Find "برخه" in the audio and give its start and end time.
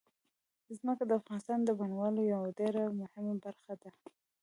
3.43-3.73